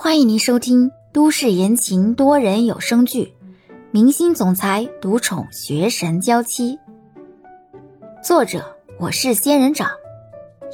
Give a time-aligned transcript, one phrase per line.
[0.00, 3.34] 欢迎您收听都市言情多人有声剧
[3.90, 6.76] 《明星总裁独宠学神娇妻》，
[8.22, 9.90] 作者我是仙人掌，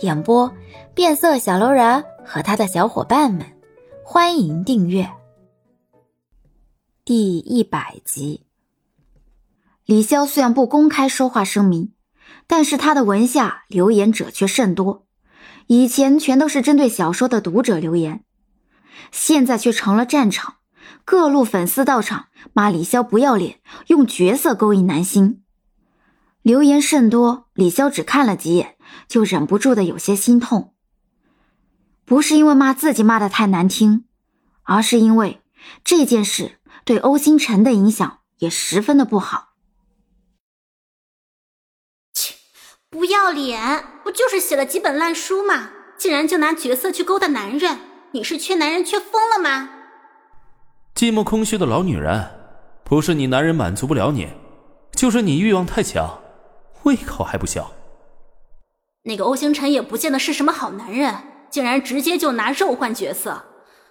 [0.03, 0.53] 演播
[0.95, 3.47] 变色小楼人和他的小伙伴们。
[4.05, 5.11] 欢迎订阅。
[7.07, 8.45] 第一百集，
[9.87, 11.95] 李潇虽然不公开说话声明，
[12.47, 15.07] 但是他的文下留言者却甚多，
[15.67, 18.23] 以前全都是针对小说的读者留言。
[19.13, 20.57] 现在却成了战场，
[21.05, 25.43] 各路粉丝到场骂李潇不要脸，用角色勾引男星。
[26.43, 28.77] 留言甚多，李潇只看了几眼，
[29.09, 30.75] 就忍不住的有些心痛。
[32.05, 34.05] 不是因为骂自己骂的太难听，
[34.65, 35.43] 而是因为
[35.83, 39.55] 这件事对欧星辰的影响也十分的不好。
[42.13, 42.35] 切，
[42.91, 43.83] 不要脸！
[44.05, 45.71] 不就是写了几本烂书吗？
[45.97, 47.79] 竟然就拿角色去勾搭男人！
[48.15, 49.71] 你是缺男人缺疯了吗？
[50.95, 52.31] 寂寞空虚的老女人，
[52.85, 54.29] 不是你男人满足不了你，
[54.93, 56.21] 就是你欲望太强，
[56.85, 57.73] 胃口还不小。
[59.03, 61.13] 那个欧星辰也不见得是什么好男人，
[61.51, 63.47] 竟然直接就拿肉换角色，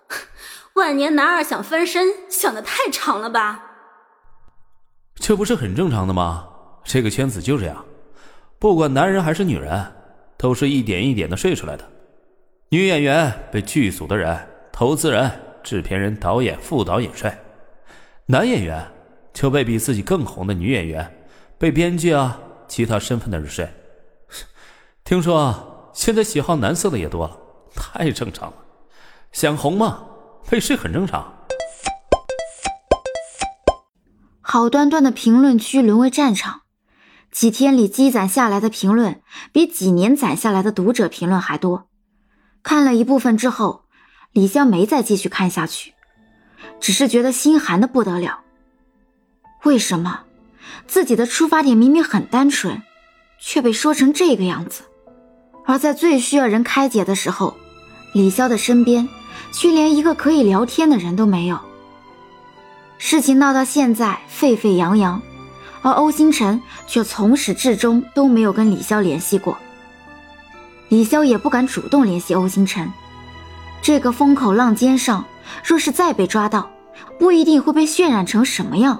[0.76, 3.62] 万年男二想翻身，想的太长了吧？
[5.16, 6.48] 这不是很正常的吗？
[6.86, 7.84] 这个圈子就这样，
[8.58, 9.94] 不管男人还是女人，
[10.38, 11.90] 都是一点一点的睡出来的。
[12.74, 17.32] 女演员被剧组的人、投资人、制片人、导演、副导演睡，
[18.26, 18.84] 男演员
[19.32, 21.24] 就被比自己更红的女演员、
[21.60, 23.70] 被编剧啊、其他身份的人睡。
[25.04, 27.38] 听说现在喜好男色的也多了，
[27.76, 28.58] 太正常了。
[29.32, 30.06] 想红嘛，
[30.50, 31.32] 被睡很正常。
[34.42, 36.62] 好端端的评论区沦为战场，
[37.30, 39.22] 几天里积攒下来的评论
[39.52, 41.88] 比几年攒下来的读者评论还多。
[42.64, 43.84] 看了一部分之后，
[44.32, 45.94] 李湘没再继续看下去，
[46.80, 48.40] 只是觉得心寒的不得了。
[49.64, 50.22] 为什么
[50.88, 52.82] 自己的出发点明明很单纯，
[53.40, 54.84] 却被说成这个样子？
[55.66, 57.56] 而在最需要人开解的时候，
[58.14, 59.08] 李潇的身边
[59.52, 61.60] 却连一个可以聊天的人都没有。
[62.98, 65.22] 事情闹到现在沸沸扬扬，
[65.82, 69.58] 而欧星辰却从始至终都没有跟李潇联系过。
[70.94, 72.94] 李潇也不敢主动联系欧星辰，
[73.82, 75.26] 这个风口浪尖上，
[75.64, 76.70] 若是再被抓到，
[77.18, 79.00] 不一定会被渲染成什么样。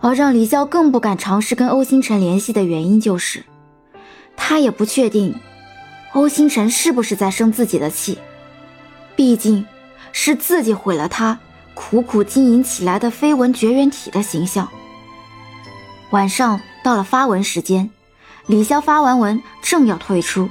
[0.00, 3.44] 而让李潇更不敢尝试跟欧星辰联系的原因，就是
[4.36, 5.36] 他也不确定
[6.12, 8.18] 欧星辰是不是在生自己的气，
[9.14, 9.64] 毕竟
[10.10, 11.38] 是自己毁了他
[11.74, 14.68] 苦苦经营起来的绯闻绝缘体的形象。
[16.10, 17.88] 晚上到了发文时间，
[18.48, 20.50] 李潇发完文正要退出。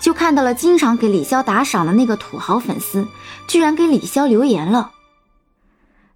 [0.00, 3.06] 就看到了经常给李潇打赏的那个土豪粉丝，
[3.46, 4.92] 居然给李潇留言了。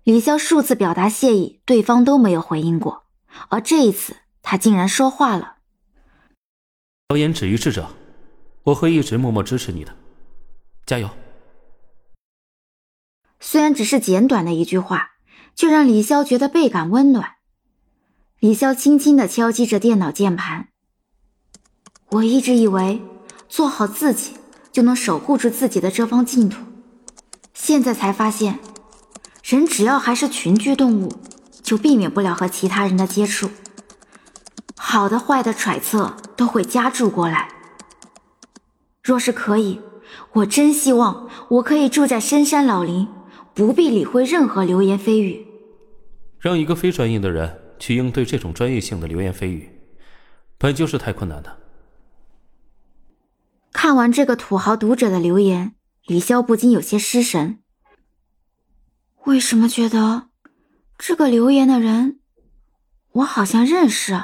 [0.03, 3.05] 李潇数次表达谢意，对方都没有回应过，
[3.49, 5.57] 而这一次他竟然说话了。
[7.11, 7.89] 谣言止于智者，
[8.65, 9.95] 我会一直默默支持你的，
[10.87, 11.11] 加油。
[13.41, 15.13] 虽然只是简短的一句话，
[15.55, 17.35] 却让李潇觉得倍感温暖。
[18.41, 20.69] 李潇轻轻的敲击着电脑键盘。
[22.11, 23.03] 我一直以为。
[23.55, 24.33] 做好自己，
[24.73, 26.61] 就能守护住自己的这方净土。
[27.53, 28.59] 现在才发现，
[29.45, 31.13] 人只要还是群居动物，
[31.63, 33.49] 就避免不了和其他人的接触。
[34.77, 37.49] 好的、坏的揣测都会加注过来。
[39.05, 39.79] 若是可以，
[40.33, 43.07] 我真希望我可以住在深山老林，
[43.55, 45.47] 不必理会任何流言蜚语。
[46.41, 49.71] 让一个非专业的人去应对这种专业性的流言蜚语，
[50.59, 51.59] 本就是太困难的。
[53.85, 55.75] 看完这个土豪读者的留言，
[56.07, 57.63] 李潇不禁有些失神。
[59.25, 60.31] 为什么觉得
[60.97, 62.19] 这个留言的人，
[63.13, 64.19] 我好像认识？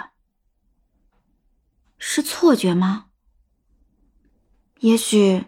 [1.98, 3.08] 是错觉吗？
[4.78, 5.44] 也许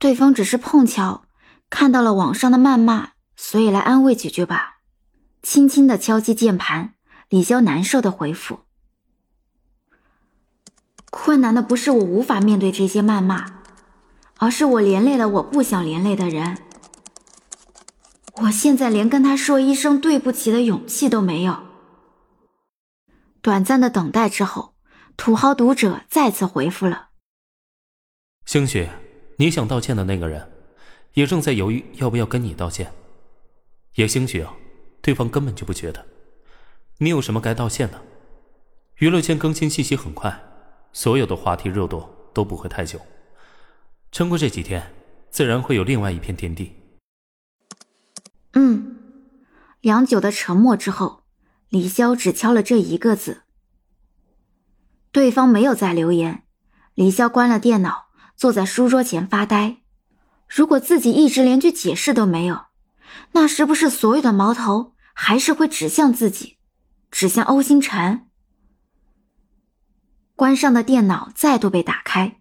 [0.00, 1.22] 对方只是碰巧
[1.70, 4.80] 看到了网上的谩骂，所以来安慰几句吧。
[5.40, 6.94] 轻轻的敲击键盘，
[7.28, 8.64] 李潇难受的回复。
[11.22, 13.60] 困难的不是我无法面对这些谩骂，
[14.38, 16.56] 而是我连累了我不想连累的人。
[18.36, 21.58] 我现在连跟他说一声对不起的勇气都没有。
[23.42, 24.72] 短暂的等待之后，
[25.18, 27.10] 土豪读者再次回复了
[28.46, 28.88] ：“兴许
[29.36, 30.50] 你想道歉的那个人，
[31.12, 32.90] 也正在犹豫要不要跟你道歉。
[33.96, 34.54] 也兴许啊，
[35.02, 36.06] 对方根本就不觉得
[36.96, 38.00] 你有什么该道歉的。
[38.96, 40.44] 娱乐圈更新信息很快。”
[40.92, 43.00] 所有的话题热度都不会太久，
[44.10, 44.92] 撑过这几天，
[45.30, 46.72] 自然会有另外一片天地。
[48.52, 48.96] 嗯
[49.80, 51.22] 良久的沉默之后，
[51.68, 53.42] 李潇只敲了这一个字。
[55.12, 56.44] 对方没有再留言，
[56.94, 59.78] 李潇关了电脑，坐在书桌前发呆。
[60.48, 62.66] 如果自己一直连句解释都没有，
[63.32, 66.58] 那是不是所有的矛头还是会指向自己，
[67.10, 68.29] 指向欧星辰？
[70.40, 72.38] 关上的电脑再度被打开，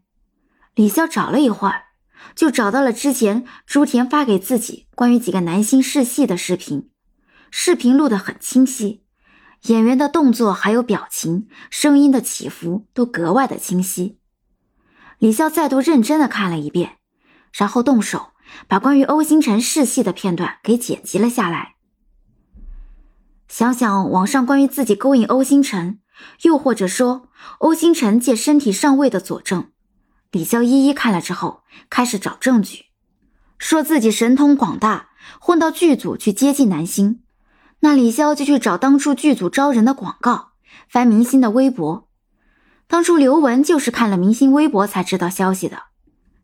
[0.74, 1.88] 李潇找了一会儿，
[2.34, 6.90] 就找到了之前朱田发给自己关于几个男星试戏的视频。
[7.52, 9.04] 视频录得很清晰，
[9.64, 14.18] 演员的动作还有表情、声音的起伏都格外的清晰。
[15.18, 17.00] 李潇再度认真的看了一遍，
[17.52, 18.28] 然后动手
[18.70, 21.76] 把关于欧星辰试戏的片段给剪辑了下来。
[23.50, 26.00] 想想网上关于自己勾引欧星辰。
[26.42, 27.28] 又或者说，
[27.60, 29.72] 欧星辰借身体上位的佐证，
[30.32, 32.86] 李潇一一看了之后，开始找证据，
[33.58, 37.22] 说自己神通广大，混到剧组去接近男星。
[37.82, 40.52] 那李潇就去找当初剧组招人的广告，
[40.90, 42.10] 翻明星的微博。
[42.88, 45.84] 当初刘雯就是看了明星微博才知道消息的。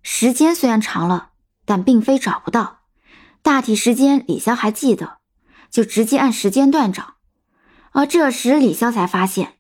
[0.02, 1.32] 时间虽然长了，
[1.66, 2.82] 但并非找不到，
[3.42, 5.18] 大体时间李潇还记得，
[5.70, 7.16] 就直接按时间段找。
[7.92, 9.55] 而这时李潇才发现。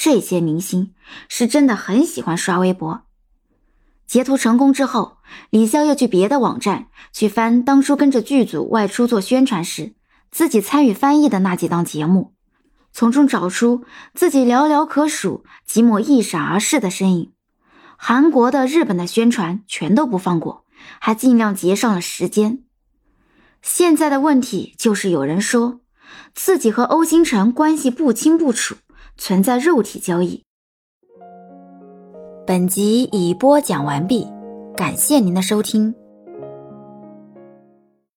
[0.00, 0.94] 这些明星
[1.28, 3.02] 是真的很喜欢刷微博。
[4.06, 5.16] 截图成功之后，
[5.50, 9.94] 李潇又去别的网站去翻当初跟着剧组外出做宣传时，
[10.30, 12.32] 自己参与翻译的那几档节目，
[12.92, 13.84] 从中找出
[14.14, 17.32] 自己寥寥可数几抹一闪而逝的身影。
[17.96, 20.64] 韩国的、日本的宣传全都不放过，
[21.00, 22.62] 还尽量截上了时间。
[23.62, 25.80] 现在的问题就是，有人说
[26.36, 28.76] 自己和欧星辰关系不清不楚。
[29.18, 30.42] 存在肉体交易。
[32.46, 34.26] 本集已播讲完毕，
[34.74, 35.94] 感谢您的收听。